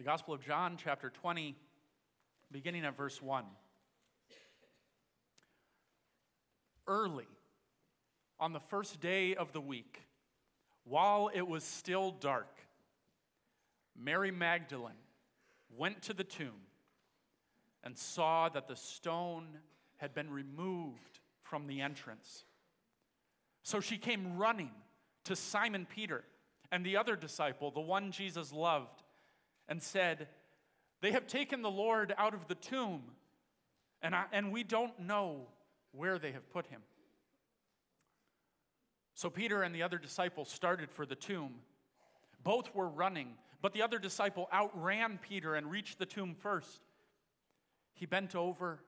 The 0.00 0.04
Gospel 0.04 0.32
of 0.32 0.40
John, 0.40 0.78
chapter 0.82 1.10
20, 1.10 1.54
beginning 2.50 2.86
at 2.86 2.96
verse 2.96 3.20
1. 3.20 3.44
Early, 6.86 7.28
on 8.38 8.54
the 8.54 8.60
first 8.60 9.02
day 9.02 9.34
of 9.34 9.52
the 9.52 9.60
week, 9.60 10.00
while 10.84 11.30
it 11.34 11.46
was 11.46 11.64
still 11.64 12.12
dark, 12.12 12.48
Mary 13.94 14.30
Magdalene 14.30 14.94
went 15.76 16.00
to 16.04 16.14
the 16.14 16.24
tomb 16.24 16.62
and 17.84 17.98
saw 17.98 18.48
that 18.48 18.68
the 18.68 18.76
stone 18.76 19.48
had 19.98 20.14
been 20.14 20.30
removed 20.30 21.20
from 21.42 21.66
the 21.66 21.82
entrance. 21.82 22.46
So 23.64 23.80
she 23.80 23.98
came 23.98 24.38
running 24.38 24.70
to 25.24 25.36
Simon 25.36 25.86
Peter 25.94 26.24
and 26.72 26.86
the 26.86 26.96
other 26.96 27.16
disciple, 27.16 27.70
the 27.70 27.80
one 27.80 28.10
Jesus 28.10 28.50
loved, 28.50 29.02
and 29.70 29.82
said, 29.82 30.28
They 31.00 31.12
have 31.12 31.26
taken 31.26 31.62
the 31.62 31.70
Lord 31.70 32.12
out 32.18 32.34
of 32.34 32.48
the 32.48 32.56
tomb, 32.56 33.02
and, 34.02 34.14
I, 34.14 34.24
and 34.32 34.52
we 34.52 34.64
don't 34.64 34.98
know 34.98 35.46
where 35.92 36.18
they 36.18 36.32
have 36.32 36.50
put 36.50 36.66
him. 36.66 36.82
So 39.14 39.30
Peter 39.30 39.62
and 39.62 39.74
the 39.74 39.82
other 39.82 39.98
disciple 39.98 40.44
started 40.44 40.90
for 40.90 41.06
the 41.06 41.14
tomb. 41.14 41.54
Both 42.42 42.74
were 42.74 42.88
running, 42.88 43.34
but 43.62 43.72
the 43.72 43.82
other 43.82 43.98
disciple 43.98 44.48
outran 44.52 45.18
Peter 45.22 45.54
and 45.54 45.70
reached 45.70 45.98
the 45.98 46.06
tomb 46.06 46.34
first. 46.34 46.80
He 47.94 48.06
bent 48.06 48.34
over 48.34 48.80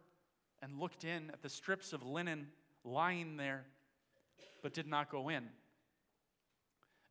and 0.63 0.81
looked 0.81 1.05
in 1.05 1.31
at 1.31 1.43
the 1.43 1.49
strips 1.49 1.93
of 1.93 2.03
linen 2.03 2.47
lying 2.85 3.37
there, 3.37 3.65
but 4.63 4.73
did 4.73 4.87
not 4.87 5.11
go 5.11 5.29
in. 5.29 5.45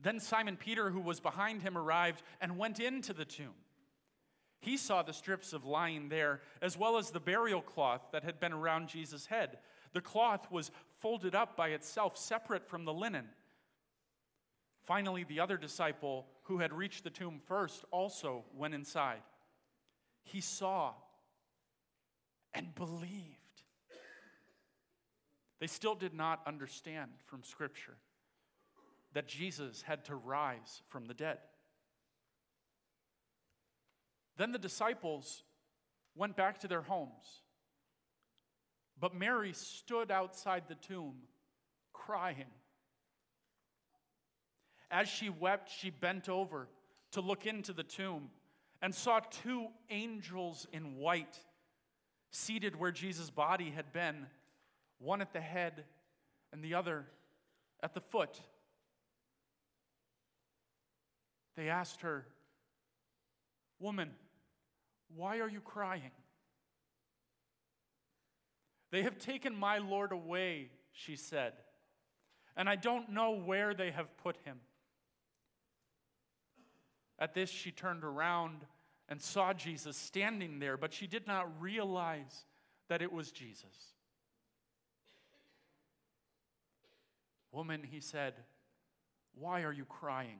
Then 0.01 0.19
Simon 0.19 0.57
Peter, 0.57 0.89
who 0.89 0.99
was 0.99 1.19
behind 1.19 1.61
him, 1.61 1.77
arrived 1.77 2.23
and 2.39 2.57
went 2.57 2.79
into 2.79 3.13
the 3.13 3.25
tomb. 3.25 3.53
He 4.59 4.77
saw 4.77 5.01
the 5.01 5.13
strips 5.13 5.53
of 5.53 5.65
lying 5.65 6.09
there, 6.09 6.41
as 6.61 6.77
well 6.77 6.97
as 6.97 7.09
the 7.09 7.19
burial 7.19 7.61
cloth 7.61 8.01
that 8.11 8.23
had 8.23 8.39
been 8.39 8.53
around 8.53 8.89
Jesus' 8.89 9.25
head. 9.25 9.57
The 9.93 10.01
cloth 10.01 10.51
was 10.51 10.71
folded 10.99 11.35
up 11.35 11.55
by 11.55 11.69
itself, 11.69 12.17
separate 12.17 12.67
from 12.67 12.85
the 12.85 12.93
linen. 12.93 13.25
Finally, 14.83 15.23
the 15.23 15.39
other 15.39 15.57
disciple 15.57 16.27
who 16.43 16.59
had 16.59 16.73
reached 16.73 17.03
the 17.03 17.09
tomb 17.09 17.39
first 17.47 17.85
also 17.91 18.43
went 18.55 18.73
inside. 18.73 19.21
He 20.23 20.41
saw 20.41 20.93
and 22.53 22.73
believed. 22.75 23.37
They 25.59 25.67
still 25.67 25.95
did 25.95 26.13
not 26.13 26.41
understand 26.47 27.11
from 27.25 27.43
Scripture 27.43 27.97
that 29.13 29.27
Jesus 29.27 29.81
had 29.81 30.05
to 30.05 30.15
rise 30.15 30.81
from 30.89 31.05
the 31.05 31.13
dead. 31.13 31.39
Then 34.37 34.51
the 34.51 34.59
disciples 34.59 35.43
went 36.15 36.35
back 36.35 36.59
to 36.59 36.67
their 36.67 36.81
homes. 36.81 37.43
But 38.99 39.15
Mary 39.15 39.53
stood 39.53 40.11
outside 40.11 40.63
the 40.67 40.75
tomb 40.75 41.15
crying. 41.93 42.45
As 44.89 45.07
she 45.07 45.29
wept, 45.29 45.69
she 45.71 45.89
bent 45.89 46.29
over 46.29 46.67
to 47.11 47.21
look 47.21 47.45
into 47.45 47.73
the 47.73 47.83
tomb 47.83 48.29
and 48.81 48.93
saw 48.93 49.19
two 49.19 49.67
angels 49.89 50.67
in 50.71 50.97
white 50.97 51.39
seated 52.31 52.75
where 52.75 52.91
Jesus' 52.91 53.29
body 53.29 53.69
had 53.69 53.91
been, 53.93 54.25
one 54.99 55.21
at 55.21 55.33
the 55.33 55.41
head 55.41 55.83
and 56.51 56.63
the 56.63 56.73
other 56.73 57.05
at 57.83 57.93
the 57.93 58.01
foot. 58.01 58.41
They 61.55 61.69
asked 61.69 62.01
her, 62.01 62.25
Woman, 63.79 64.11
why 65.15 65.39
are 65.39 65.49
you 65.49 65.59
crying? 65.59 66.11
They 68.91 69.03
have 69.03 69.17
taken 69.17 69.55
my 69.55 69.79
Lord 69.79 70.11
away, 70.11 70.69
she 70.91 71.15
said, 71.15 71.53
and 72.55 72.69
I 72.69 72.75
don't 72.75 73.09
know 73.09 73.31
where 73.31 73.73
they 73.73 73.91
have 73.91 74.15
put 74.17 74.37
him. 74.43 74.59
At 77.17 77.33
this, 77.33 77.49
she 77.49 77.71
turned 77.71 78.03
around 78.03 78.65
and 79.07 79.21
saw 79.21 79.53
Jesus 79.53 79.95
standing 79.95 80.59
there, 80.59 80.77
but 80.77 80.93
she 80.93 81.07
did 81.07 81.27
not 81.27 81.61
realize 81.61 82.45
that 82.89 83.01
it 83.01 83.11
was 83.11 83.31
Jesus. 83.31 83.93
Woman, 87.51 87.83
he 87.89 87.99
said, 87.99 88.33
why 89.33 89.63
are 89.63 89.73
you 89.73 89.85
crying? 89.85 90.39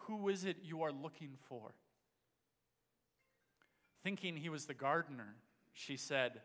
Who 0.00 0.28
is 0.28 0.44
it 0.44 0.58
you 0.62 0.82
are 0.82 0.92
looking 0.92 1.36
for? 1.48 1.74
Thinking 4.02 4.36
he 4.36 4.48
was 4.48 4.66
the 4.66 4.74
gardener, 4.74 5.34
she 5.72 5.96
said, 5.96 6.40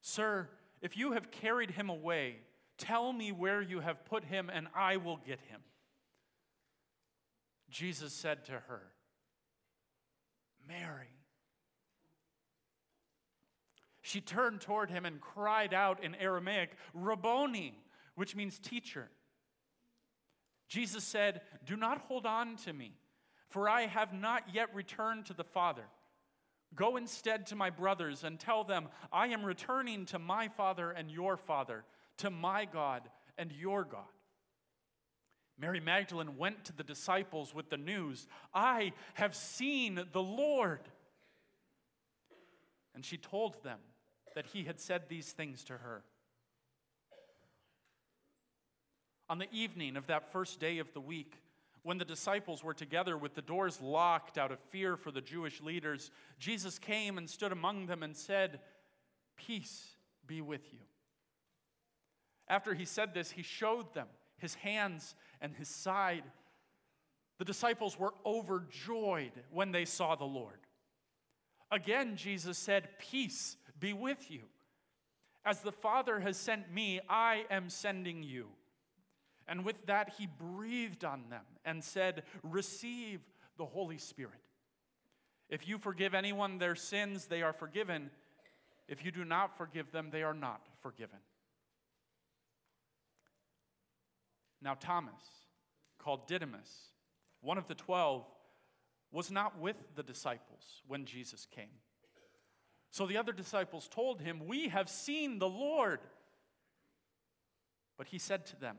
Sir, 0.00 0.48
if 0.80 0.96
you 0.96 1.12
have 1.12 1.30
carried 1.30 1.70
him 1.70 1.88
away, 1.88 2.36
tell 2.76 3.12
me 3.12 3.30
where 3.30 3.62
you 3.62 3.80
have 3.80 4.04
put 4.04 4.24
him, 4.24 4.50
and 4.52 4.66
I 4.74 4.96
will 4.96 5.18
get 5.18 5.40
him. 5.48 5.60
Jesus 7.70 8.12
said 8.12 8.44
to 8.46 8.52
her, 8.52 8.82
Mary. 10.68 11.06
She 14.02 14.20
turned 14.20 14.60
toward 14.60 14.90
him 14.90 15.06
and 15.06 15.20
cried 15.20 15.72
out 15.72 16.02
in 16.02 16.14
Aramaic, 16.16 16.76
Rabboni, 16.92 17.78
which 18.14 18.36
means 18.36 18.58
teacher. 18.58 19.08
Jesus 20.72 21.04
said, 21.04 21.42
Do 21.66 21.76
not 21.76 21.98
hold 21.98 22.24
on 22.24 22.56
to 22.64 22.72
me, 22.72 22.94
for 23.50 23.68
I 23.68 23.82
have 23.82 24.14
not 24.14 24.54
yet 24.54 24.74
returned 24.74 25.26
to 25.26 25.34
the 25.34 25.44
Father. 25.44 25.84
Go 26.74 26.96
instead 26.96 27.46
to 27.48 27.56
my 27.56 27.68
brothers 27.68 28.24
and 28.24 28.40
tell 28.40 28.64
them, 28.64 28.88
I 29.12 29.26
am 29.28 29.44
returning 29.44 30.06
to 30.06 30.18
my 30.18 30.48
Father 30.48 30.90
and 30.90 31.10
your 31.10 31.36
Father, 31.36 31.84
to 32.18 32.30
my 32.30 32.64
God 32.64 33.02
and 33.36 33.52
your 33.52 33.84
God. 33.84 34.06
Mary 35.58 35.78
Magdalene 35.78 36.38
went 36.38 36.64
to 36.64 36.72
the 36.72 36.82
disciples 36.82 37.54
with 37.54 37.68
the 37.68 37.76
news 37.76 38.26
I 38.54 38.94
have 39.12 39.34
seen 39.34 40.00
the 40.10 40.22
Lord. 40.22 40.88
And 42.94 43.04
she 43.04 43.18
told 43.18 43.62
them 43.62 43.78
that 44.34 44.46
he 44.46 44.64
had 44.64 44.80
said 44.80 45.02
these 45.10 45.32
things 45.32 45.64
to 45.64 45.74
her. 45.74 46.02
On 49.32 49.38
the 49.38 49.48
evening 49.50 49.96
of 49.96 50.08
that 50.08 50.30
first 50.30 50.60
day 50.60 50.76
of 50.76 50.92
the 50.92 51.00
week, 51.00 51.40
when 51.84 51.96
the 51.96 52.04
disciples 52.04 52.62
were 52.62 52.74
together 52.74 53.16
with 53.16 53.34
the 53.34 53.40
doors 53.40 53.80
locked 53.80 54.36
out 54.36 54.52
of 54.52 54.58
fear 54.68 54.94
for 54.94 55.10
the 55.10 55.22
Jewish 55.22 55.62
leaders, 55.62 56.10
Jesus 56.38 56.78
came 56.78 57.16
and 57.16 57.30
stood 57.30 57.50
among 57.50 57.86
them 57.86 58.02
and 58.02 58.14
said, 58.14 58.60
Peace 59.38 59.96
be 60.26 60.42
with 60.42 60.70
you. 60.70 60.80
After 62.46 62.74
he 62.74 62.84
said 62.84 63.14
this, 63.14 63.30
he 63.30 63.42
showed 63.42 63.94
them 63.94 64.06
his 64.36 64.52
hands 64.56 65.14
and 65.40 65.54
his 65.54 65.68
side. 65.68 66.24
The 67.38 67.46
disciples 67.46 67.98
were 67.98 68.12
overjoyed 68.26 69.32
when 69.50 69.72
they 69.72 69.86
saw 69.86 70.14
the 70.14 70.24
Lord. 70.24 70.60
Again, 71.70 72.16
Jesus 72.16 72.58
said, 72.58 72.98
Peace 72.98 73.56
be 73.80 73.94
with 73.94 74.30
you. 74.30 74.42
As 75.42 75.60
the 75.60 75.72
Father 75.72 76.20
has 76.20 76.36
sent 76.36 76.70
me, 76.70 77.00
I 77.08 77.46
am 77.50 77.70
sending 77.70 78.22
you. 78.22 78.48
And 79.52 79.66
with 79.66 79.84
that, 79.84 80.14
he 80.16 80.26
breathed 80.26 81.04
on 81.04 81.24
them 81.28 81.44
and 81.66 81.84
said, 81.84 82.22
Receive 82.42 83.20
the 83.58 83.66
Holy 83.66 83.98
Spirit. 83.98 84.40
If 85.50 85.68
you 85.68 85.76
forgive 85.76 86.14
anyone 86.14 86.56
their 86.56 86.74
sins, 86.74 87.26
they 87.26 87.42
are 87.42 87.52
forgiven. 87.52 88.10
If 88.88 89.04
you 89.04 89.10
do 89.10 89.26
not 89.26 89.58
forgive 89.58 89.92
them, 89.92 90.08
they 90.10 90.22
are 90.22 90.32
not 90.32 90.66
forgiven. 90.80 91.18
Now, 94.62 94.72
Thomas, 94.72 95.20
called 95.98 96.26
Didymus, 96.26 96.88
one 97.42 97.58
of 97.58 97.68
the 97.68 97.74
twelve, 97.74 98.24
was 99.10 99.30
not 99.30 99.60
with 99.60 99.76
the 99.94 100.02
disciples 100.02 100.80
when 100.88 101.04
Jesus 101.04 101.46
came. 101.54 101.76
So 102.90 103.06
the 103.06 103.18
other 103.18 103.32
disciples 103.32 103.86
told 103.86 104.22
him, 104.22 104.46
We 104.46 104.68
have 104.68 104.88
seen 104.88 105.38
the 105.38 105.50
Lord. 105.50 106.00
But 107.98 108.06
he 108.06 108.16
said 108.16 108.46
to 108.46 108.58
them, 108.58 108.78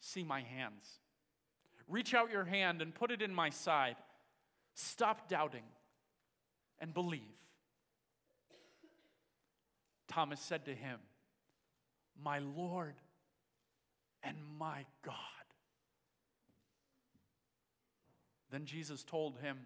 See 0.00 0.24
my 0.24 0.40
hands. 0.40 0.88
Reach 1.88 2.14
out 2.14 2.30
your 2.30 2.44
hand 2.44 2.82
and 2.82 2.94
put 2.94 3.10
it 3.10 3.22
in 3.22 3.34
my 3.34 3.50
side. 3.50 3.96
Stop 4.74 5.28
doubting 5.28 5.64
and 6.78 6.94
believe. 6.94 7.20
Thomas 10.08 10.40
said 10.40 10.64
to 10.64 10.74
him, 10.74 10.98
My 12.22 12.38
Lord 12.38 12.94
and 14.22 14.36
my 14.58 14.84
God. 15.04 15.14
Then 18.50 18.64
Jesus 18.64 19.04
told 19.04 19.38
him, 19.38 19.58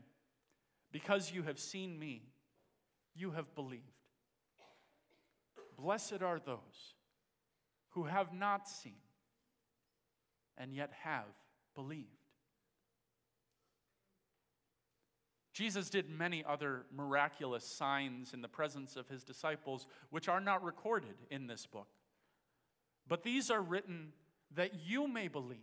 Because 0.92 1.32
you 1.32 1.42
have 1.44 1.58
seen 1.58 1.98
me, 1.98 2.22
you 3.14 3.30
have 3.30 3.54
believed. 3.54 3.82
Blessed 5.78 6.22
are 6.22 6.38
those 6.38 6.94
who 7.90 8.04
have 8.04 8.32
not 8.32 8.68
seen 8.68 9.03
and 10.58 10.74
yet 10.74 10.90
have 11.02 11.26
believed. 11.74 12.08
Jesus 15.52 15.88
did 15.88 16.10
many 16.10 16.44
other 16.44 16.84
miraculous 16.94 17.64
signs 17.64 18.34
in 18.34 18.42
the 18.42 18.48
presence 18.48 18.96
of 18.96 19.08
his 19.08 19.22
disciples, 19.22 19.86
which 20.10 20.28
are 20.28 20.40
not 20.40 20.64
recorded 20.64 21.14
in 21.30 21.46
this 21.46 21.64
book. 21.64 21.86
But 23.06 23.22
these 23.22 23.50
are 23.50 23.62
written 23.62 24.12
that 24.56 24.72
you 24.84 25.06
may 25.06 25.28
believe 25.28 25.58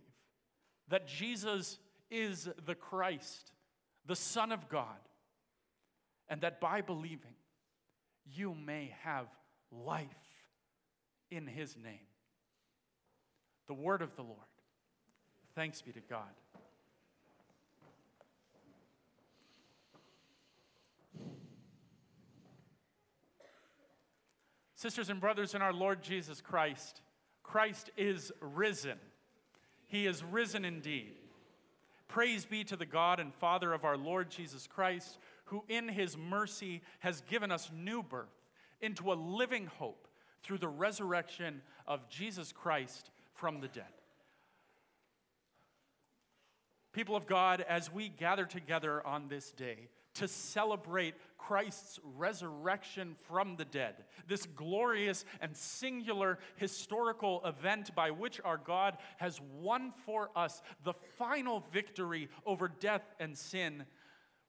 that 0.88 1.06
Jesus 1.06 1.78
is 2.10 2.48
the 2.64 2.74
Christ, 2.74 3.52
the 4.06 4.16
Son 4.16 4.50
of 4.50 4.68
God, 4.68 4.86
and 6.28 6.40
that 6.40 6.60
by 6.60 6.80
believing 6.80 7.34
you 8.24 8.54
may 8.54 8.94
have 9.02 9.26
life 9.70 10.06
in 11.30 11.46
his 11.46 11.76
name. 11.76 12.06
The 13.68 13.74
word 13.74 14.02
of 14.02 14.16
the 14.16 14.22
Lord. 14.22 14.38
Thanks 15.54 15.82
be 15.82 15.92
to 15.92 16.00
God. 16.00 16.22
Sisters 24.74 25.10
and 25.10 25.20
brothers 25.20 25.54
in 25.54 25.62
our 25.62 25.72
Lord 25.72 26.02
Jesus 26.02 26.40
Christ, 26.40 27.02
Christ 27.44 27.90
is 27.96 28.32
risen. 28.40 28.98
He 29.86 30.06
is 30.06 30.24
risen 30.24 30.64
indeed. 30.64 31.12
Praise 32.08 32.44
be 32.44 32.64
to 32.64 32.76
the 32.76 32.84
God 32.84 33.20
and 33.20 33.32
Father 33.32 33.72
of 33.72 33.84
our 33.84 33.96
Lord 33.96 34.28
Jesus 34.28 34.66
Christ, 34.66 35.18
who 35.44 35.62
in 35.68 35.88
his 35.88 36.16
mercy 36.16 36.82
has 36.98 37.20
given 37.22 37.52
us 37.52 37.70
new 37.72 38.02
birth 38.02 38.26
into 38.80 39.12
a 39.12 39.14
living 39.14 39.66
hope 39.66 40.08
through 40.42 40.58
the 40.58 40.68
resurrection 40.68 41.62
of 41.86 42.08
Jesus 42.08 42.50
Christ 42.52 43.10
from 43.34 43.60
the 43.60 43.68
dead. 43.68 43.84
People 46.92 47.16
of 47.16 47.26
God, 47.26 47.64
as 47.68 47.92
we 47.92 48.08
gather 48.08 48.44
together 48.44 49.04
on 49.06 49.28
this 49.28 49.50
day, 49.52 49.88
to 50.14 50.28
celebrate 50.28 51.14
Christ's 51.38 51.98
resurrection 52.16 53.16
from 53.26 53.56
the 53.56 53.64
dead, 53.64 54.04
this 54.28 54.46
glorious 54.46 55.24
and 55.40 55.56
singular 55.56 56.38
historical 56.56 57.40
event 57.44 57.94
by 57.94 58.10
which 58.10 58.40
our 58.44 58.58
God 58.58 58.98
has 59.16 59.40
won 59.60 59.92
for 60.04 60.30
us 60.36 60.62
the 60.84 60.92
final 60.92 61.64
victory 61.72 62.28
over 62.44 62.68
death 62.68 63.14
and 63.18 63.36
sin. 63.36 63.84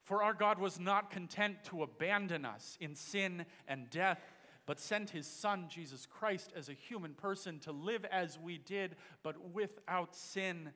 For 0.04 0.22
our 0.22 0.34
God 0.34 0.60
was 0.60 0.80
not 0.80 1.12
content 1.12 1.64
to 1.66 1.84
abandon 1.84 2.46
us 2.46 2.78
in 2.82 2.94
sin 2.94 3.46
and 3.68 3.90
death, 3.90 4.20
but 4.66 4.80
sent 4.80 5.10
his 5.10 5.28
Son, 5.28 5.68
Jesus 5.70 6.06
Christ, 6.06 6.52
as 6.56 6.68
a 6.68 6.74
human 6.74 7.14
person 7.14 7.60
to 7.60 7.72
live 7.72 8.06
as 8.06 8.38
we 8.38 8.58
did, 8.58 8.98
but 9.24 9.54
without 9.54 10.14
sin 10.14 10.72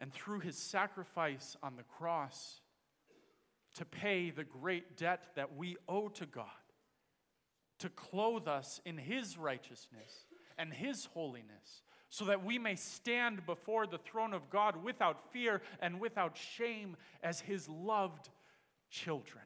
and 0.00 0.12
through 0.12 0.40
his 0.40 0.56
sacrifice 0.56 1.56
on 1.62 1.76
the 1.76 1.82
cross 1.82 2.60
to 3.74 3.84
pay 3.84 4.30
the 4.30 4.44
great 4.44 4.96
debt 4.96 5.24
that 5.36 5.56
we 5.56 5.76
owe 5.88 6.08
to 6.08 6.26
God, 6.26 6.46
to 7.78 7.88
clothe 7.90 8.48
us 8.48 8.80
in 8.84 8.96
his 8.96 9.38
righteousness 9.38 10.26
and 10.58 10.72
his 10.72 11.06
holiness, 11.06 11.82
so 12.08 12.24
that 12.24 12.44
we 12.44 12.58
may 12.58 12.74
stand 12.74 13.46
before 13.46 13.86
the 13.86 13.98
throne 13.98 14.34
of 14.34 14.50
God 14.50 14.82
without 14.82 15.32
fear 15.32 15.62
and 15.80 16.00
without 16.00 16.36
shame 16.36 16.96
as 17.22 17.40
his 17.40 17.68
loved 17.68 18.28
children. 18.90 19.44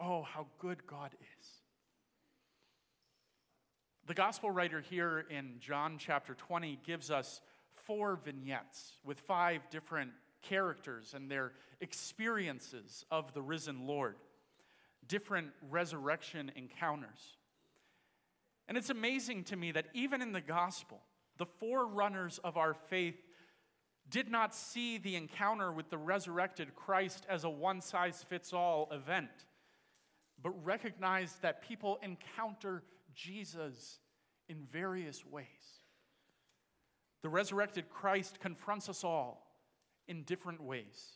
Oh, 0.00 0.22
how 0.22 0.46
good 0.58 0.86
God 0.86 1.10
is. 1.38 1.46
The 4.06 4.14
gospel 4.14 4.50
writer 4.50 4.80
here 4.80 5.24
in 5.30 5.56
John 5.60 5.96
chapter 5.98 6.34
20 6.34 6.78
gives 6.84 7.10
us 7.10 7.40
four 7.86 8.16
vignettes 8.16 8.94
with 9.04 9.20
five 9.20 9.62
different 9.70 10.10
characters 10.42 11.14
and 11.14 11.30
their 11.30 11.52
experiences 11.80 13.04
of 13.10 13.32
the 13.34 13.42
risen 13.42 13.86
Lord, 13.86 14.16
different 15.08 15.48
resurrection 15.70 16.52
encounters. 16.56 17.38
And 18.68 18.78
it's 18.78 18.90
amazing 18.90 19.44
to 19.44 19.56
me 19.56 19.72
that 19.72 19.86
even 19.92 20.22
in 20.22 20.32
the 20.32 20.40
gospel, 20.40 21.00
the 21.36 21.46
forerunners 21.46 22.38
of 22.44 22.56
our 22.56 22.74
faith 22.74 23.20
did 24.08 24.30
not 24.30 24.54
see 24.54 24.98
the 24.98 25.16
encounter 25.16 25.72
with 25.72 25.90
the 25.90 25.98
resurrected 25.98 26.74
Christ 26.74 27.26
as 27.28 27.44
a 27.44 27.50
one 27.50 27.80
size 27.80 28.24
fits 28.28 28.52
all 28.52 28.88
event, 28.92 29.30
but 30.42 30.50
recognized 30.64 31.42
that 31.42 31.62
people 31.62 31.98
encounter 32.02 32.82
Jesus 33.14 33.98
in 34.48 34.66
various 34.70 35.24
ways. 35.24 35.83
The 37.24 37.30
resurrected 37.30 37.88
Christ 37.88 38.38
confronts 38.38 38.90
us 38.90 39.02
all 39.02 39.50
in 40.06 40.24
different 40.24 40.62
ways, 40.62 41.14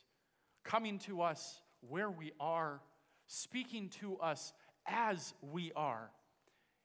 coming 0.64 0.98
to 1.00 1.20
us 1.20 1.60
where 1.86 2.10
we 2.10 2.32
are, 2.40 2.80
speaking 3.26 3.90
to 4.00 4.16
us 4.16 4.54
as 4.86 5.34
we 5.42 5.70
are, 5.76 6.10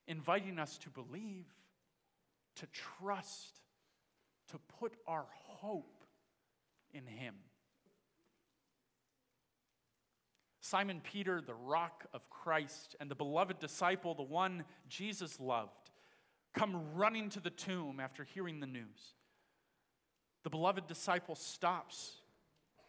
inviting 0.06 0.58
us 0.58 0.76
to 0.76 0.90
believe, 0.90 1.46
to 2.56 2.66
trust, 2.98 3.62
to 4.50 4.58
put 4.78 4.92
our 5.06 5.24
hope 5.46 6.04
in 6.92 7.06
Him. 7.06 7.34
Simon 10.60 11.00
Peter, 11.02 11.40
the 11.40 11.54
rock 11.54 12.04
of 12.12 12.28
Christ, 12.28 12.94
and 13.00 13.10
the 13.10 13.14
beloved 13.14 13.58
disciple, 13.58 14.14
the 14.14 14.22
one 14.22 14.64
Jesus 14.86 15.40
loved, 15.40 15.83
come 16.54 16.94
running 16.94 17.28
to 17.30 17.40
the 17.40 17.50
tomb 17.50 18.00
after 18.00 18.24
hearing 18.24 18.60
the 18.60 18.66
news. 18.66 19.14
The 20.44 20.50
beloved 20.50 20.86
disciple 20.86 21.34
stops 21.34 22.12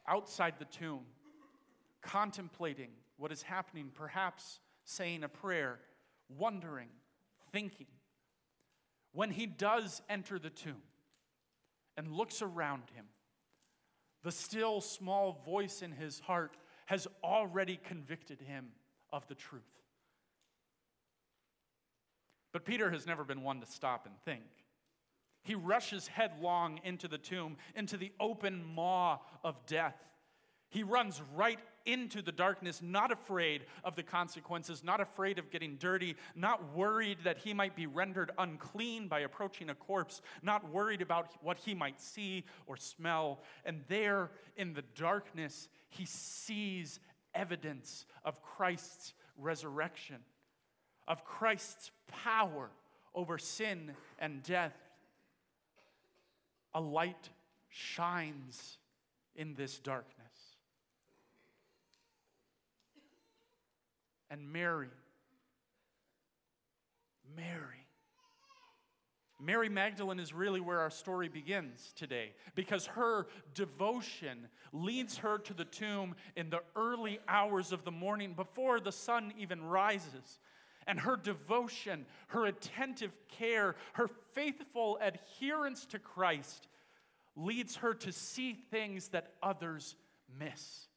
outside 0.08 0.56
the 0.60 0.66
tomb, 0.66 1.02
contemplating 2.02 2.90
what 3.18 3.32
is 3.32 3.42
happening, 3.42 3.92
perhaps 3.94 4.60
saying 4.84 5.24
a 5.24 5.30
prayer, 5.30 5.80
wondering, 6.30 6.90
thinking. 7.52 7.88
When 9.14 9.32
he 9.32 9.46
does 9.46 10.02
enter 10.10 10.38
the 10.38 10.50
tomb 10.50 10.82
and 11.98 12.12
looks 12.12 12.42
around 12.42 12.84
him, 12.94 13.06
the 14.24 14.32
still 14.32 14.82
small 14.82 15.42
voice 15.46 15.82
in 15.82 15.92
his 15.92 16.20
heart 16.20 16.58
has 16.88 17.08
already 17.24 17.80
convicted 17.84 18.42
him 18.42 18.68
of 19.12 19.26
the 19.28 19.36
truth. 19.36 19.64
But 22.56 22.64
Peter 22.64 22.90
has 22.90 23.06
never 23.06 23.26
been 23.26 23.42
one 23.42 23.60
to 23.60 23.66
stop 23.66 24.06
and 24.06 24.16
think. 24.24 24.46
He 25.44 25.56
rushes 25.56 26.08
headlong 26.08 26.80
into 26.86 27.10
the 27.10 27.18
tomb, 27.18 27.58
into 27.76 27.98
the 27.98 28.14
open 28.18 28.64
maw 28.64 29.18
of 29.44 29.58
death. 29.66 29.98
He 30.70 30.82
runs 30.82 31.22
right 31.36 31.60
into 31.86 32.22
the 32.22 32.32
darkness, 32.32 32.82
not 32.82 33.12
afraid 33.12 33.66
of 33.84 33.98
the 33.98 34.04
consequences, 34.04 34.86
not 34.86 35.02
afraid 35.02 35.38
of 35.38 35.52
getting 35.52 35.76
dirty, 35.76 36.16
not 36.34 36.74
worried 36.74 37.18
that 37.26 37.40
he 37.40 37.54
might 37.54 37.76
be 37.76 37.88
rendered 37.88 38.32
unclean 38.38 39.10
by 39.10 39.20
approaching 39.20 39.70
a 39.70 39.76
corpse, 39.76 40.22
not 40.42 40.72
worried 40.72 41.02
about 41.02 41.34
what 41.42 41.58
he 41.58 41.74
might 41.74 42.00
see 42.00 42.46
or 42.68 42.78
smell. 42.78 43.42
And 43.66 43.82
there 43.90 44.32
in 44.56 44.72
the 44.72 44.86
darkness, 44.96 45.68
he 45.90 46.06
sees 46.06 47.02
evidence 47.34 48.06
of 48.24 48.42
Christ's 48.42 49.14
resurrection 49.38 50.20
of 51.08 51.24
Christ's 51.24 51.92
power 52.08 52.70
over 53.14 53.38
sin 53.38 53.92
and 54.20 54.44
death. 54.44 54.76
A 56.74 56.82
light 56.82 57.30
shines 57.70 58.78
in 59.36 59.56
this 59.56 59.80
darkness. 59.80 60.16
And 64.30 64.52
Mary, 64.52 64.90
Mary, 67.36 67.86
Mary 69.40 69.70
Magdalene 69.70 70.20
is 70.20 70.34
really 70.34 70.60
where 70.60 70.80
our 70.80 70.90
story 70.90 71.28
begins 71.28 71.94
today 71.96 72.32
because 72.56 72.86
her 72.88 73.28
devotion 73.54 74.48
leads 74.72 75.18
her 75.18 75.38
to 75.38 75.54
the 75.54 75.66
tomb 75.66 76.16
in 76.36 76.50
the 76.50 76.62
early 76.76 77.20
hours 77.28 77.72
of 77.72 77.84
the 77.84 77.92
morning 77.92 78.34
before 78.34 78.80
the 78.80 78.92
sun 78.92 79.34
even 79.38 79.64
rises. 79.64 80.40
And 80.88 81.00
her 81.00 81.18
devotion, 81.18 82.06
her 82.28 82.46
attentive 82.46 83.12
care, 83.28 83.76
her 83.94 84.08
faithful 84.34 85.00
adherence 85.02 85.86
to 85.88 86.00
Christ 86.00 86.68
leads 87.36 87.78
her 87.78 87.94
to 87.94 88.12
see 88.12 88.54
things 88.54 89.10
that 89.10 89.34
others 89.42 89.96
miss. 90.40 90.88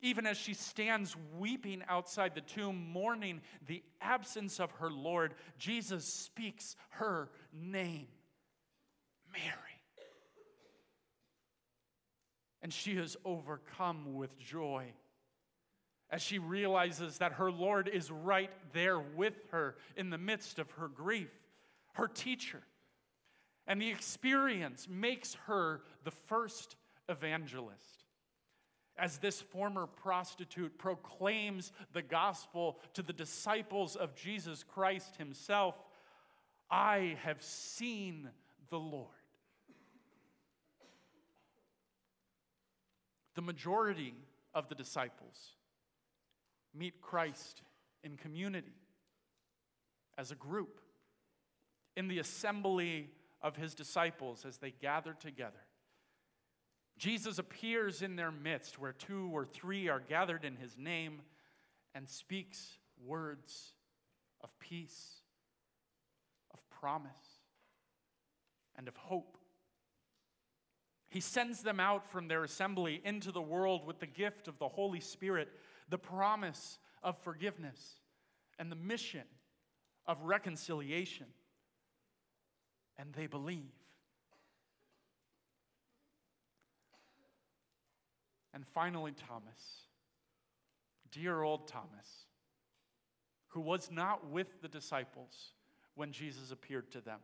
Even 0.00 0.26
as 0.26 0.36
she 0.36 0.54
stands 0.54 1.16
weeping 1.38 1.84
outside 1.88 2.34
the 2.34 2.40
tomb, 2.40 2.90
mourning 2.92 3.40
the 3.68 3.82
absence 4.00 4.58
of 4.58 4.72
her 4.72 4.90
Lord, 4.90 5.34
Jesus 5.58 6.04
speaks 6.04 6.74
her 6.90 7.30
name 7.52 8.08
Mary. 9.32 9.56
And 12.60 12.72
she 12.72 12.92
is 12.92 13.16
overcome 13.24 14.14
with 14.14 14.36
joy 14.38 14.92
as 16.12 16.20
she 16.20 16.38
realizes 16.38 17.18
that 17.18 17.32
her 17.32 17.50
Lord 17.50 17.88
is 17.88 18.10
right 18.10 18.50
there 18.74 19.00
with 19.00 19.32
her 19.50 19.76
in 19.96 20.10
the 20.10 20.18
midst 20.18 20.58
of 20.58 20.70
her 20.72 20.86
grief, 20.86 21.30
her 21.94 22.06
teacher. 22.06 22.60
And 23.66 23.80
the 23.80 23.88
experience 23.88 24.86
makes 24.90 25.34
her 25.46 25.80
the 26.04 26.10
first 26.10 26.76
evangelist. 27.08 28.04
As 28.98 29.16
this 29.16 29.40
former 29.40 29.86
prostitute 29.86 30.76
proclaims 30.76 31.72
the 31.94 32.02
gospel 32.02 32.78
to 32.92 33.02
the 33.02 33.14
disciples 33.14 33.96
of 33.96 34.14
Jesus 34.14 34.62
Christ 34.62 35.16
himself, 35.16 35.76
I 36.70 37.16
have 37.22 37.42
seen 37.42 38.28
the 38.68 38.78
Lord. 38.78 39.08
The 43.34 43.42
majority 43.42 44.14
of 44.52 44.68
the 44.68 44.74
disciples 44.74 45.54
meet 46.74 47.00
Christ 47.00 47.62
in 48.02 48.16
community, 48.16 48.74
as 50.18 50.30
a 50.30 50.36
group, 50.36 50.80
in 51.96 52.08
the 52.08 52.18
assembly 52.18 53.10
of 53.40 53.56
his 53.56 53.74
disciples 53.74 54.44
as 54.46 54.58
they 54.58 54.70
gather 54.70 55.14
together. 55.14 55.60
Jesus 56.98 57.38
appears 57.38 58.02
in 58.02 58.16
their 58.16 58.30
midst 58.30 58.78
where 58.78 58.92
two 58.92 59.30
or 59.32 59.44
three 59.44 59.88
are 59.88 60.00
gathered 60.00 60.44
in 60.44 60.56
his 60.56 60.76
name 60.78 61.22
and 61.94 62.08
speaks 62.08 62.78
words 63.04 63.72
of 64.42 64.50
peace, 64.58 65.16
of 66.52 66.60
promise, 66.70 67.10
and 68.76 68.88
of 68.88 68.96
hope. 68.96 69.36
He 71.08 71.20
sends 71.20 71.62
them 71.62 71.78
out 71.78 72.10
from 72.10 72.28
their 72.28 72.44
assembly 72.44 73.00
into 73.04 73.32
the 73.32 73.42
world 73.42 73.86
with 73.86 73.98
the 73.98 74.06
gift 74.06 74.48
of 74.48 74.58
the 74.58 74.68
Holy 74.68 75.00
Spirit, 75.00 75.48
the 75.92 75.98
promise 75.98 76.78
of 77.02 77.18
forgiveness, 77.18 78.00
and 78.58 78.72
the 78.72 78.76
mission 78.76 79.26
of 80.06 80.22
reconciliation. 80.22 81.26
And 82.98 83.12
they 83.12 83.26
believe. 83.26 83.74
And 88.54 88.66
finally, 88.66 89.12
Thomas, 89.12 89.88
dear 91.10 91.42
old 91.42 91.68
Thomas, 91.68 92.24
who 93.48 93.60
was 93.60 93.90
not 93.90 94.30
with 94.30 94.62
the 94.62 94.68
disciples 94.68 95.52
when 95.94 96.10
Jesus 96.10 96.52
appeared 96.52 96.90
to 96.92 97.02
them. 97.02 97.20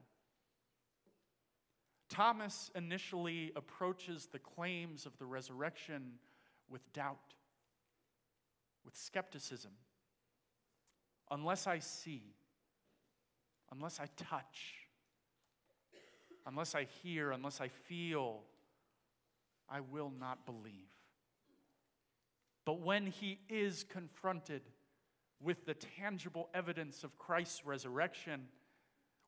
Thomas 2.10 2.70
initially 2.74 3.50
approaches 3.56 4.26
the 4.26 4.38
claims 4.38 5.06
of 5.06 5.16
the 5.16 5.24
resurrection 5.24 6.18
with 6.68 6.92
doubt, 6.92 7.32
with 8.88 8.96
skepticism. 8.96 9.72
Unless 11.30 11.66
I 11.66 11.78
see, 11.78 12.22
unless 13.70 14.00
I 14.00 14.06
touch, 14.16 14.76
unless 16.46 16.74
I 16.74 16.86
hear, 17.02 17.30
unless 17.30 17.60
I 17.60 17.68
feel, 17.68 18.44
I 19.68 19.80
will 19.80 20.10
not 20.18 20.46
believe. 20.46 20.88
But 22.64 22.80
when 22.80 23.04
he 23.04 23.38
is 23.50 23.84
confronted 23.84 24.62
with 25.38 25.66
the 25.66 25.74
tangible 25.74 26.48
evidence 26.54 27.04
of 27.04 27.18
Christ's 27.18 27.66
resurrection, 27.66 28.48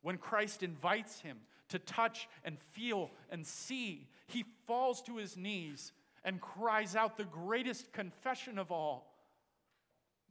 when 0.00 0.16
Christ 0.16 0.62
invites 0.62 1.20
him 1.20 1.36
to 1.68 1.78
touch 1.78 2.30
and 2.46 2.58
feel 2.58 3.10
and 3.28 3.46
see, 3.46 4.08
he 4.26 4.46
falls 4.66 5.02
to 5.02 5.18
his 5.18 5.36
knees 5.36 5.92
and 6.24 6.40
cries 6.40 6.96
out 6.96 7.18
the 7.18 7.24
greatest 7.24 7.92
confession 7.92 8.58
of 8.58 8.72
all 8.72 9.09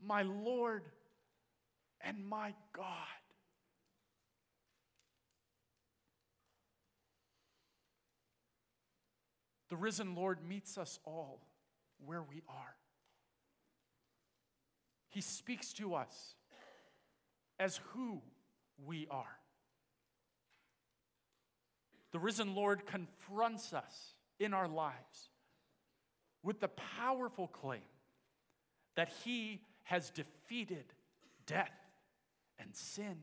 My 0.05 0.21
Lord 0.23 0.83
and 2.01 2.25
my 2.27 2.53
God. 2.73 2.85
The 9.69 9.77
risen 9.77 10.15
Lord 10.15 10.39
meets 10.47 10.77
us 10.77 10.99
all 11.05 11.41
where 12.03 12.23
we 12.23 12.41
are. 12.47 12.75
He 15.09 15.21
speaks 15.21 15.73
to 15.73 15.95
us 15.95 16.35
as 17.59 17.79
who 17.93 18.21
we 18.85 19.07
are. 19.11 19.37
The 22.11 22.19
risen 22.19 22.55
Lord 22.55 22.85
confronts 22.87 23.73
us 23.73 24.13
in 24.39 24.53
our 24.53 24.67
lives 24.67 25.29
with 26.41 26.59
the 26.59 26.69
powerful 26.69 27.47
claim 27.47 27.81
that 28.95 29.11
he 29.23 29.61
has 29.89 30.11
defeated 30.11 30.85
death 31.47 31.73
and 32.59 32.75
sin. 32.75 33.17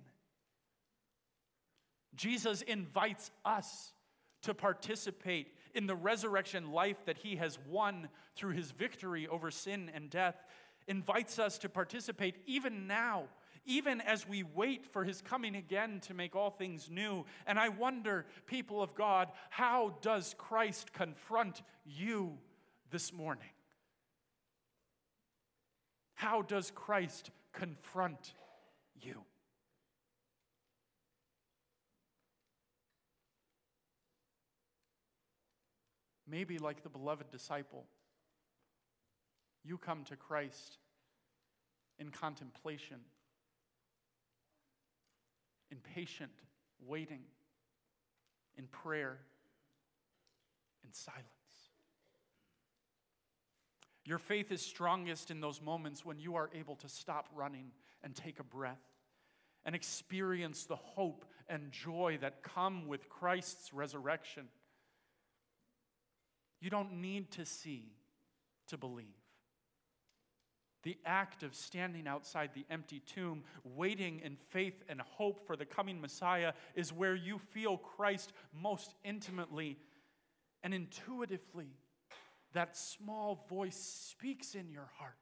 Jesus 2.16 2.60
invites 2.62 3.30
us 3.44 3.92
to 4.42 4.52
participate 4.52 5.54
in 5.74 5.86
the 5.86 5.94
resurrection 5.94 6.72
life 6.72 6.96
that 7.04 7.18
he 7.18 7.36
has 7.36 7.56
won 7.68 8.08
through 8.34 8.54
his 8.54 8.72
victory 8.72 9.28
over 9.28 9.48
sin 9.48 9.92
and 9.94 10.10
death, 10.10 10.34
invites 10.88 11.38
us 11.38 11.56
to 11.58 11.68
participate 11.68 12.34
even 12.46 12.88
now 12.88 13.28
even 13.68 14.00
as 14.00 14.28
we 14.28 14.44
wait 14.44 14.86
for 14.86 15.04
his 15.04 15.20
coming 15.20 15.56
again 15.56 15.98
to 15.98 16.14
make 16.14 16.36
all 16.36 16.50
things 16.50 16.88
new. 16.88 17.24
And 17.48 17.58
I 17.58 17.68
wonder, 17.68 18.24
people 18.46 18.80
of 18.80 18.94
God, 18.94 19.28
how 19.50 19.96
does 20.02 20.36
Christ 20.38 20.92
confront 20.92 21.62
you 21.84 22.38
this 22.90 23.12
morning? 23.12 23.48
How 26.16 26.42
does 26.42 26.72
Christ 26.74 27.30
confront 27.52 28.34
you? 29.00 29.22
Maybe, 36.28 36.58
like 36.58 36.82
the 36.82 36.88
beloved 36.88 37.30
disciple, 37.30 37.84
you 39.62 39.78
come 39.78 40.02
to 40.04 40.16
Christ 40.16 40.78
in 41.98 42.10
contemplation 42.10 42.98
in 45.70 45.78
patient 45.94 46.32
waiting, 46.86 47.22
in 48.56 48.66
prayer, 48.68 49.18
in 50.84 50.92
silence. 50.92 51.35
Your 54.06 54.18
faith 54.18 54.52
is 54.52 54.62
strongest 54.62 55.32
in 55.32 55.40
those 55.40 55.60
moments 55.60 56.04
when 56.04 56.20
you 56.20 56.36
are 56.36 56.48
able 56.54 56.76
to 56.76 56.88
stop 56.88 57.28
running 57.34 57.72
and 58.04 58.14
take 58.14 58.38
a 58.38 58.44
breath 58.44 58.80
and 59.64 59.74
experience 59.74 60.64
the 60.64 60.76
hope 60.76 61.24
and 61.48 61.72
joy 61.72 62.16
that 62.20 62.44
come 62.44 62.86
with 62.86 63.08
Christ's 63.08 63.74
resurrection. 63.74 64.46
You 66.60 66.70
don't 66.70 67.00
need 67.00 67.32
to 67.32 67.44
see 67.44 67.90
to 68.68 68.78
believe. 68.78 69.06
The 70.84 70.96
act 71.04 71.42
of 71.42 71.56
standing 71.56 72.06
outside 72.06 72.50
the 72.54 72.64
empty 72.70 73.00
tomb, 73.00 73.42
waiting 73.64 74.20
in 74.20 74.36
faith 74.50 74.84
and 74.88 75.00
hope 75.00 75.44
for 75.44 75.56
the 75.56 75.66
coming 75.66 76.00
Messiah, 76.00 76.52
is 76.76 76.92
where 76.92 77.16
you 77.16 77.40
feel 77.50 77.76
Christ 77.76 78.32
most 78.52 78.94
intimately 79.02 79.78
and 80.62 80.72
intuitively. 80.72 81.72
That 82.56 82.74
small 82.74 83.44
voice 83.50 83.76
speaks 83.76 84.54
in 84.54 84.70
your 84.70 84.88
heart, 84.96 85.18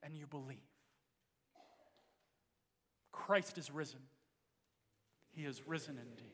and 0.00 0.16
you 0.16 0.28
believe. 0.28 0.58
Christ 3.10 3.58
is 3.58 3.68
risen. 3.68 3.98
He 5.32 5.44
is 5.44 5.66
risen 5.66 5.98
indeed. 5.98 6.30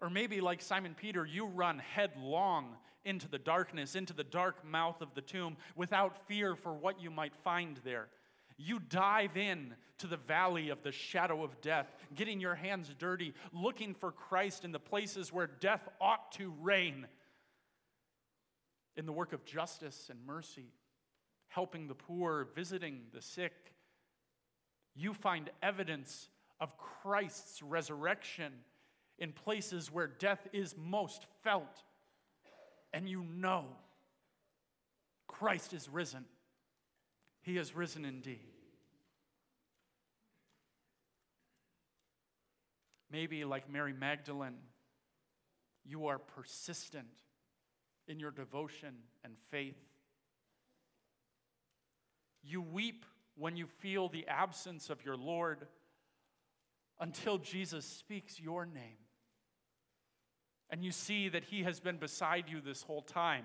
Or 0.00 0.08
maybe, 0.08 0.40
like 0.40 0.62
Simon 0.62 0.94
Peter, 0.96 1.26
you 1.26 1.46
run 1.46 1.80
headlong 1.80 2.76
into 3.04 3.28
the 3.28 3.38
darkness, 3.40 3.96
into 3.96 4.12
the 4.12 4.22
dark 4.22 4.64
mouth 4.64 5.00
of 5.00 5.12
the 5.16 5.22
tomb, 5.22 5.56
without 5.74 6.28
fear 6.28 6.54
for 6.54 6.72
what 6.72 7.00
you 7.00 7.10
might 7.10 7.34
find 7.42 7.80
there. 7.82 8.06
You 8.56 8.78
dive 8.78 9.36
in 9.36 9.74
to 9.98 10.06
the 10.06 10.16
valley 10.16 10.70
of 10.70 10.82
the 10.82 10.92
shadow 10.92 11.42
of 11.42 11.60
death, 11.60 11.86
getting 12.14 12.40
your 12.40 12.54
hands 12.54 12.94
dirty, 12.98 13.34
looking 13.52 13.94
for 13.94 14.12
Christ 14.12 14.64
in 14.64 14.72
the 14.72 14.78
places 14.78 15.32
where 15.32 15.46
death 15.46 15.88
ought 16.00 16.32
to 16.32 16.52
reign. 16.60 17.06
In 18.96 19.06
the 19.06 19.12
work 19.12 19.32
of 19.32 19.44
justice 19.44 20.08
and 20.10 20.24
mercy, 20.26 20.72
helping 21.48 21.86
the 21.86 21.94
poor, 21.94 22.48
visiting 22.54 23.02
the 23.12 23.20
sick, 23.20 23.52
you 24.94 25.12
find 25.12 25.50
evidence 25.62 26.30
of 26.60 26.76
Christ's 26.78 27.62
resurrection 27.62 28.52
in 29.18 29.32
places 29.32 29.92
where 29.92 30.06
death 30.06 30.46
is 30.52 30.74
most 30.76 31.26
felt 31.42 31.82
and 32.92 33.08
you 33.08 33.24
know 33.24 33.66
Christ 35.26 35.74
is 35.74 35.88
risen. 35.88 36.24
He 37.46 37.58
is 37.58 37.76
risen 37.76 38.04
indeed. 38.04 38.40
Maybe, 43.08 43.44
like 43.44 43.70
Mary 43.70 43.92
Magdalene, 43.92 44.58
you 45.84 46.08
are 46.08 46.18
persistent 46.18 47.22
in 48.08 48.18
your 48.18 48.32
devotion 48.32 48.94
and 49.24 49.34
faith. 49.52 49.78
You 52.42 52.62
weep 52.62 53.06
when 53.36 53.56
you 53.56 53.66
feel 53.66 54.08
the 54.08 54.26
absence 54.26 54.90
of 54.90 55.04
your 55.04 55.16
Lord 55.16 55.68
until 56.98 57.38
Jesus 57.38 57.86
speaks 57.86 58.40
your 58.40 58.66
name. 58.66 58.98
And 60.68 60.84
you 60.84 60.90
see 60.90 61.28
that 61.28 61.44
He 61.44 61.62
has 61.62 61.78
been 61.78 61.98
beside 61.98 62.48
you 62.48 62.60
this 62.60 62.82
whole 62.82 63.02
time. 63.02 63.44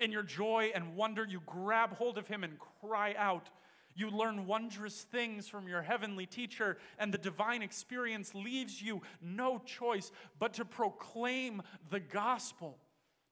In 0.00 0.12
your 0.12 0.22
joy 0.22 0.70
and 0.74 0.94
wonder, 0.96 1.24
you 1.24 1.40
grab 1.46 1.96
hold 1.96 2.18
of 2.18 2.28
Him 2.28 2.44
and 2.44 2.54
cry 2.80 3.14
out. 3.18 3.50
You 3.94 4.10
learn 4.10 4.46
wondrous 4.46 5.02
things 5.02 5.48
from 5.48 5.66
your 5.66 5.82
heavenly 5.82 6.24
teacher, 6.24 6.78
and 7.00 7.12
the 7.12 7.18
divine 7.18 7.62
experience 7.62 8.32
leaves 8.32 8.80
you 8.80 9.02
no 9.20 9.60
choice 9.64 10.12
but 10.38 10.52
to 10.54 10.64
proclaim 10.64 11.62
the 11.90 11.98
gospel 11.98 12.78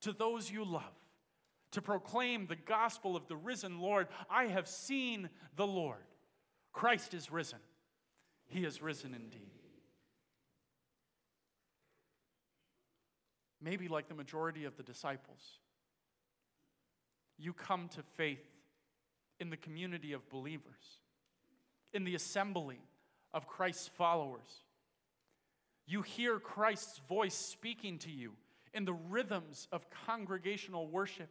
to 0.00 0.12
those 0.12 0.50
you 0.50 0.64
love, 0.64 0.82
to 1.70 1.80
proclaim 1.80 2.46
the 2.46 2.56
gospel 2.56 3.14
of 3.14 3.28
the 3.28 3.36
risen 3.36 3.78
Lord. 3.78 4.08
I 4.28 4.46
have 4.46 4.66
seen 4.66 5.30
the 5.54 5.66
Lord. 5.66 6.02
Christ 6.72 7.14
is 7.14 7.30
risen. 7.30 7.60
He 8.48 8.64
is 8.64 8.82
risen 8.82 9.14
indeed. 9.14 9.52
Maybe 13.62 13.88
like 13.88 14.08
the 14.08 14.14
majority 14.14 14.64
of 14.64 14.76
the 14.76 14.82
disciples, 14.82 15.60
you 17.38 17.52
come 17.52 17.88
to 17.88 18.02
faith 18.16 18.44
in 19.38 19.50
the 19.50 19.56
community 19.56 20.12
of 20.12 20.28
believers, 20.30 21.00
in 21.92 22.04
the 22.04 22.14
assembly 22.14 22.80
of 23.34 23.46
Christ's 23.46 23.88
followers. 23.88 24.64
You 25.86 26.02
hear 26.02 26.38
Christ's 26.38 27.00
voice 27.08 27.34
speaking 27.34 27.98
to 27.98 28.10
you 28.10 28.32
in 28.74 28.84
the 28.84 28.94
rhythms 28.94 29.68
of 29.72 29.86
congregational 30.06 30.88
worship, 30.88 31.30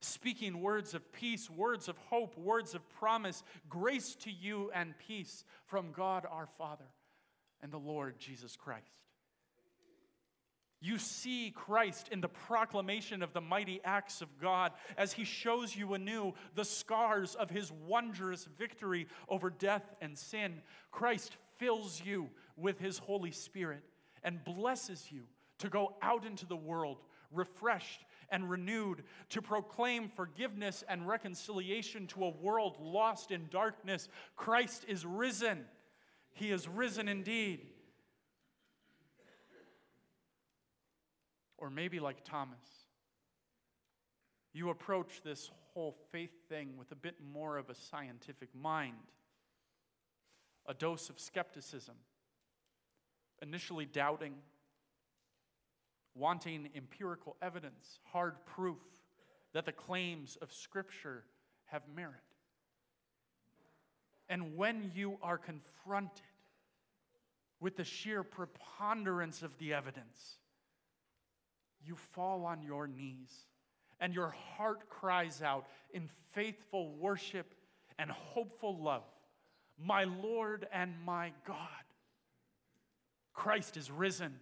speaking 0.00 0.60
words 0.60 0.94
of 0.94 1.12
peace, 1.12 1.48
words 1.50 1.88
of 1.88 1.96
hope, 2.08 2.36
words 2.36 2.74
of 2.74 2.88
promise, 2.90 3.42
grace 3.68 4.14
to 4.16 4.30
you 4.30 4.70
and 4.74 4.94
peace 5.06 5.44
from 5.66 5.92
God 5.92 6.26
our 6.30 6.48
Father 6.58 6.84
and 7.62 7.72
the 7.72 7.78
Lord 7.78 8.18
Jesus 8.18 8.56
Christ. 8.56 9.00
You 10.82 10.98
see 10.98 11.52
Christ 11.54 12.08
in 12.10 12.20
the 12.20 12.28
proclamation 12.28 13.22
of 13.22 13.32
the 13.32 13.40
mighty 13.40 13.80
acts 13.84 14.20
of 14.20 14.36
God 14.40 14.72
as 14.98 15.12
he 15.12 15.22
shows 15.22 15.76
you 15.76 15.94
anew 15.94 16.34
the 16.56 16.64
scars 16.64 17.36
of 17.36 17.50
his 17.50 17.70
wondrous 17.86 18.48
victory 18.58 19.06
over 19.28 19.48
death 19.48 19.94
and 20.00 20.18
sin. 20.18 20.60
Christ 20.90 21.36
fills 21.56 22.02
you 22.04 22.28
with 22.56 22.80
his 22.80 22.98
Holy 22.98 23.30
Spirit 23.30 23.84
and 24.24 24.44
blesses 24.44 25.06
you 25.08 25.22
to 25.58 25.68
go 25.68 25.94
out 26.02 26.26
into 26.26 26.46
the 26.46 26.56
world 26.56 26.98
refreshed 27.32 28.04
and 28.30 28.50
renewed, 28.50 29.02
to 29.30 29.42
proclaim 29.42 30.08
forgiveness 30.08 30.84
and 30.88 31.06
reconciliation 31.06 32.06
to 32.08 32.24
a 32.24 32.30
world 32.30 32.76
lost 32.80 33.30
in 33.30 33.46
darkness. 33.50 34.08
Christ 34.36 34.84
is 34.88 35.04
risen. 35.04 35.64
He 36.32 36.50
is 36.50 36.68
risen 36.68 37.08
indeed. 37.08 37.66
Or 41.62 41.70
maybe 41.70 42.00
like 42.00 42.24
Thomas, 42.24 42.58
you 44.52 44.70
approach 44.70 45.22
this 45.24 45.48
whole 45.72 45.96
faith 46.10 46.32
thing 46.48 46.76
with 46.76 46.90
a 46.90 46.96
bit 46.96 47.14
more 47.32 47.56
of 47.56 47.70
a 47.70 47.74
scientific 47.74 48.48
mind, 48.54 48.96
a 50.66 50.74
dose 50.74 51.08
of 51.08 51.18
skepticism, 51.18 51.94
initially 53.40 53.86
doubting 53.86 54.34
wanting 56.14 56.68
empirical 56.74 57.36
evidence, 57.40 58.00
hard 58.12 58.34
proof 58.44 58.82
that 59.54 59.64
the 59.64 59.72
claims 59.72 60.36
of 60.42 60.52
Scripture 60.52 61.24
have 61.66 61.82
merit. 61.94 62.14
And 64.28 64.56
when 64.56 64.90
you 64.94 65.18
are 65.22 65.38
confronted 65.38 66.22
with 67.60 67.76
the 67.76 67.84
sheer 67.84 68.22
preponderance 68.22 69.42
of 69.42 69.56
the 69.58 69.72
evidence, 69.72 70.38
you 71.84 71.96
fall 71.96 72.44
on 72.44 72.62
your 72.62 72.86
knees 72.86 73.46
and 74.00 74.14
your 74.14 74.34
heart 74.56 74.88
cries 74.88 75.42
out 75.42 75.66
in 75.92 76.08
faithful 76.32 76.94
worship 76.96 77.54
and 77.98 78.10
hopeful 78.10 78.76
love 78.82 79.04
My 79.78 80.04
Lord 80.04 80.66
and 80.72 80.94
my 81.04 81.32
God, 81.46 81.56
Christ 83.32 83.76
is 83.76 83.90
risen. 83.90 84.34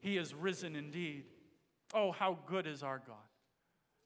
He 0.00 0.18
is 0.18 0.34
risen 0.34 0.76
indeed. 0.76 1.24
Oh, 1.94 2.12
how 2.12 2.38
good 2.46 2.66
is 2.66 2.82
our 2.82 3.00
God 3.06 3.16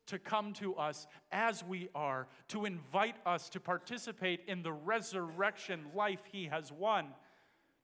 to 0.08 0.18
come 0.18 0.52
to 0.54 0.74
us 0.74 1.06
as 1.32 1.62
we 1.62 1.88
are, 1.94 2.26
to 2.48 2.64
invite 2.64 3.16
us 3.26 3.48
to 3.50 3.60
participate 3.60 4.40
in 4.48 4.62
the 4.62 4.72
resurrection 4.72 5.80
life 5.94 6.22
He 6.32 6.46
has 6.46 6.72
won. 6.72 7.08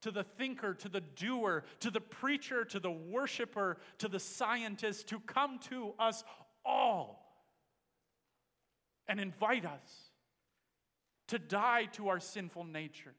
To 0.04 0.10
the 0.10 0.24
thinker, 0.24 0.72
to 0.74 0.88
the 0.88 1.00
doer, 1.00 1.64
to 1.80 1.90
the 1.90 2.00
preacher, 2.00 2.64
to 2.66 2.80
the 2.80 2.90
worshiper, 2.90 3.78
to 3.98 4.08
the 4.08 4.18
scientist, 4.18 5.08
to 5.08 5.20
come 5.20 5.58
to 5.70 5.92
us 5.98 6.24
all 6.64 7.20
and 9.08 9.20
invite 9.20 9.66
us 9.66 10.10
to 11.28 11.38
die 11.38 11.86
to 11.92 12.08
our 12.08 12.20
sinful 12.20 12.64
nature 12.64 13.14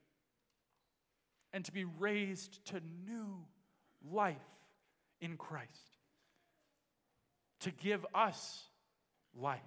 and 1.54 1.64
to 1.66 1.72
be 1.72 1.86
raised 1.86 2.64
to 2.66 2.82
new 3.08 3.46
life 4.12 4.38
in 5.22 5.38
Christ 5.38 5.96
to 7.66 7.72
give 7.72 8.06
us 8.14 8.64
life. 9.36 9.60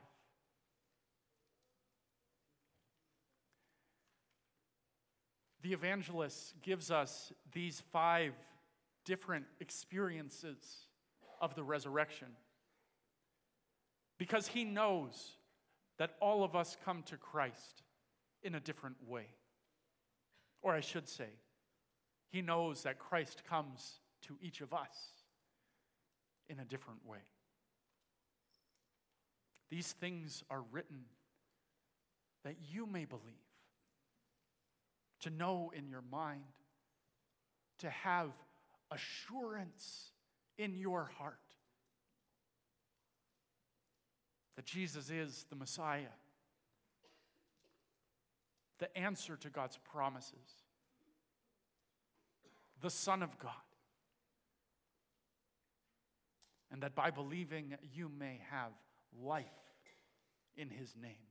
The 5.63 5.73
evangelist 5.73 6.55
gives 6.63 6.91
us 6.91 7.33
these 7.53 7.83
five 7.93 8.35
different 9.05 9.47
experiences 9.61 10.57
of 11.41 11.55
the 11.55 11.63
resurrection 11.63 12.29
because 14.19 14.49
he 14.49 14.65
knows 14.65 15.33
that 15.99 16.15
all 16.21 16.45
of 16.45 16.55
us 16.55 16.77
come 16.85 17.03
to 17.05 17.17
Christ 17.17 17.83
in 18.43 18.55
a 18.55 18.61
different 18.61 18.97
way. 19.07 19.27
Or 20.63 20.73
I 20.75 20.81
should 20.81 21.09
say, 21.09 21.29
he 22.31 22.43
knows 22.43 22.83
that 22.83 22.99
Christ 22.99 23.43
comes 23.49 24.01
to 24.23 24.37
each 24.43 24.61
of 24.61 24.73
us 24.73 24.97
in 26.49 26.59
a 26.59 26.65
different 26.65 27.05
way. 27.07 27.19
These 29.71 29.93
things 29.93 30.43
are 30.51 30.63
written 30.73 31.05
that 32.45 32.57
you 32.71 32.87
may 32.87 33.05
believe, 33.05 33.23
to 35.21 35.31
know 35.31 35.73
in 35.77 35.89
your 35.89 36.03
mind, 36.11 36.43
to 37.79 37.91
have 37.91 38.31
assurance 38.91 40.11
in 40.57 40.77
your 40.77 41.11
heart 41.19 41.39
that 44.57 44.65
Jesus 44.65 45.09
is 45.09 45.47
the 45.51 45.57
Messiah, 45.57 46.15
the 48.81 48.99
answer 48.99 49.37
to 49.37 49.51
God's 49.51 49.79
promises, 49.93 50.65
the 52.81 52.91
Son 52.91 53.23
of 53.23 53.39
God. 53.39 53.53
And 56.73 56.83
that 56.83 56.97
by 56.97 57.13
believing 57.13 57.77
you 57.95 58.11
may 58.19 58.41
have 58.51 58.73
life 59.23 59.47
in 60.57 60.69
his 60.69 60.93
name. 61.01 61.28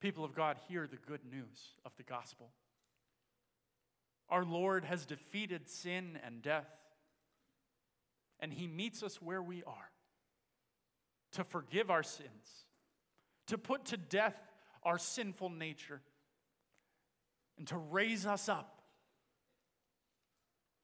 People 0.00 0.24
of 0.24 0.34
God, 0.34 0.56
hear 0.68 0.86
the 0.86 0.96
good 0.96 1.20
news 1.30 1.74
of 1.84 1.92
the 1.96 2.02
gospel. 2.02 2.50
Our 4.28 4.44
Lord 4.44 4.84
has 4.84 5.04
defeated 5.04 5.68
sin 5.68 6.18
and 6.24 6.40
death, 6.40 6.68
and 8.38 8.52
he 8.52 8.66
meets 8.66 9.02
us 9.02 9.20
where 9.20 9.42
we 9.42 9.62
are 9.64 9.90
to 11.32 11.44
forgive 11.44 11.90
our 11.90 12.02
sins, 12.02 12.64
to 13.46 13.58
put 13.58 13.86
to 13.86 13.96
death 13.96 14.36
our 14.82 14.98
sinful 14.98 15.50
nature, 15.50 16.00
and 17.58 17.66
to 17.68 17.76
raise 17.76 18.24
us 18.26 18.48
up 18.48 18.80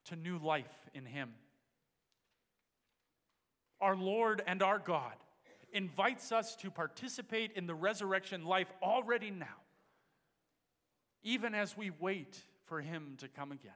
to 0.07 0.17
new 0.17 0.39
life 0.39 0.89
in 0.95 1.05
Him. 1.05 1.31
Our 3.81 3.97
Lord 3.97 4.43
and 4.47 4.63
our 4.63 4.79
God 4.79 5.15
invites 5.73 6.33
us 6.33 6.57
to 6.57 6.71
participate 6.71 7.53
in 7.53 7.67
the 7.67 7.75
resurrection 7.75 8.45
life 8.45 8.73
already 8.83 9.31
now, 9.31 9.47
even 11.23 11.55
as 11.55 11.77
we 11.77 11.91
wait 11.91 12.39
for 12.65 12.81
Him 12.81 13.15
to 13.19 13.29
come 13.29 13.53
again. 13.53 13.73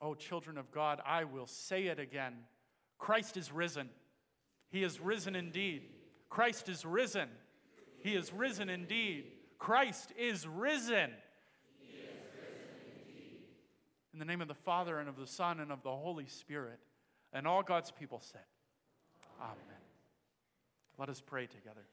Oh, 0.00 0.14
children 0.14 0.58
of 0.58 0.72
God, 0.72 1.00
I 1.06 1.24
will 1.24 1.46
say 1.46 1.86
it 1.86 1.98
again 1.98 2.34
Christ 2.98 3.36
is 3.36 3.50
risen. 3.50 3.88
He 4.70 4.84
is 4.84 5.00
risen 5.00 5.34
indeed. 5.34 5.82
Christ 6.30 6.68
is 6.68 6.84
risen. 6.84 7.28
He 7.98 8.14
is 8.14 8.32
risen 8.32 8.68
indeed. 8.68 9.24
Christ 9.58 10.12
is 10.16 10.46
risen. 10.46 11.10
In 14.12 14.18
the 14.18 14.24
name 14.24 14.40
of 14.40 14.48
the 14.48 14.54
Father, 14.54 14.98
and 14.98 15.08
of 15.08 15.16
the 15.16 15.26
Son, 15.26 15.60
and 15.60 15.72
of 15.72 15.82
the 15.82 15.90
Holy 15.90 16.26
Spirit. 16.26 16.78
And 17.32 17.46
all 17.46 17.62
God's 17.62 17.90
people 17.90 18.20
said, 18.20 18.42
Amen. 19.40 19.71
Let 20.98 21.08
us 21.08 21.20
pray 21.20 21.46
together. 21.46 21.86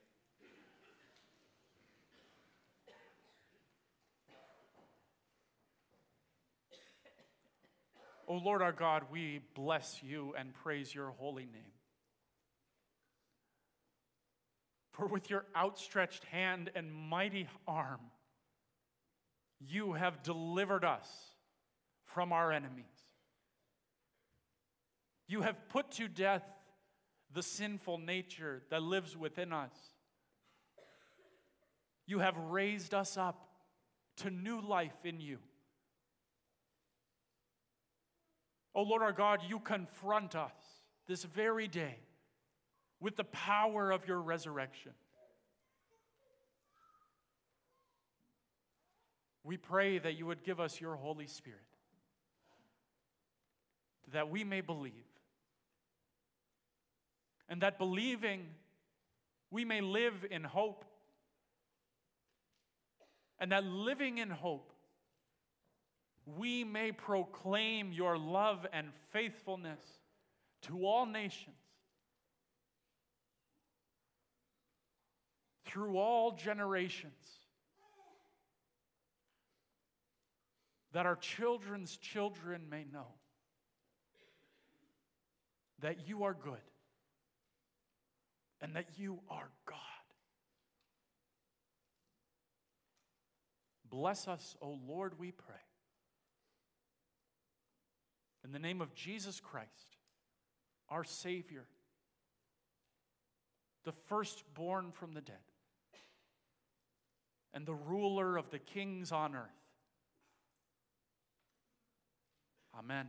O 8.28 8.36
Lord 8.36 8.62
our 8.62 8.72
God, 8.72 9.06
we 9.12 9.42
bless 9.56 10.04
you 10.04 10.36
and 10.38 10.54
praise 10.54 10.94
your 10.94 11.10
holy 11.18 11.46
name. 11.46 11.74
For 14.92 15.08
with 15.08 15.32
your 15.32 15.46
outstretched 15.58 16.26
hand 16.26 16.70
and 16.76 16.94
mighty 16.94 17.48
arm, 17.68 18.02
you 19.60 19.94
have 19.94 20.22
delivered 20.22 20.86
us 20.86 21.10
from 22.06 22.32
our 22.32 22.52
enemies. 22.52 22.86
You 25.28 25.42
have 25.42 25.70
put 25.70 25.90
to 25.94 26.08
death 26.08 26.44
the 27.34 27.44
sinful 27.44 28.00
nature 28.00 28.64
that 28.70 28.82
lives 28.82 29.16
within 29.16 29.54
us. 29.54 29.74
You 32.06 32.20
have 32.20 32.38
raised 32.38 32.94
us 32.94 33.18
up 33.18 33.50
to 34.18 34.30
new 34.30 34.62
life 34.62 35.06
in 35.06 35.20
you. 35.20 35.38
Oh 38.74 38.84
Lord 38.84 39.02
our 39.02 39.12
God, 39.12 39.42
you 39.48 39.60
confront 39.60 40.36
us 40.36 40.54
this 41.08 41.24
very 41.24 41.68
day 41.68 41.98
with 43.00 43.16
the 43.16 43.24
power 43.26 43.92
of 43.92 44.08
your 44.08 44.22
resurrection. 44.22 44.92
We 49.44 49.58
pray 49.58 50.00
that 50.00 50.18
you 50.18 50.26
would 50.26 50.44
give 50.44 50.60
us 50.60 50.80
your 50.80 50.96
Holy 50.96 51.28
Spirit, 51.28 51.60
that 54.12 54.30
we 54.30 54.44
may 54.44 54.62
believe, 54.62 54.94
and 57.50 57.62
that 57.62 57.80
believing 57.80 58.46
we 59.52 59.66
may 59.66 59.82
live 59.82 60.26
in 60.30 60.44
hope, 60.44 60.86
and 63.40 63.52
that 63.52 63.64
living 63.64 64.20
in 64.20 64.30
hope 64.30 64.72
we 66.38 66.64
may 66.64 66.92
proclaim 66.92 67.92
your 67.92 68.18
love 68.18 68.68
and 68.72 68.90
faithfulness 69.12 69.80
to 70.62 70.86
all 70.86 71.08
nations 71.08 71.56
through 75.66 75.98
all 75.98 76.32
generations. 76.32 77.14
That 80.92 81.06
our 81.06 81.16
children's 81.16 81.98
children 81.98 82.64
may 82.70 82.84
know 82.92 83.08
that 85.80 86.08
you 86.08 86.24
are 86.24 86.34
good 86.34 86.58
and 88.62 88.76
that 88.76 88.88
you 88.98 89.20
are 89.30 89.50
God. 89.66 89.78
Bless 93.90 94.28
us, 94.28 94.56
O 94.62 94.78
Lord, 94.88 95.14
we 95.18 95.32
pray. 95.32 95.56
In 98.44 98.52
the 98.52 98.60
name 98.60 98.82
of 98.82 98.94
Jesus 98.94 99.40
Christ, 99.40 99.98
our 100.90 101.04
Savior, 101.04 101.66
the 103.86 103.92
firstborn 104.08 104.92
from 104.92 105.14
the 105.14 105.22
dead, 105.22 105.36
and 107.54 107.66
the 107.66 107.74
ruler 107.74 108.38
of 108.38 108.50
the 108.52 108.60
kings 108.60 109.12
on 109.12 109.36
earth. 109.36 109.50
Amen. 112.78 113.08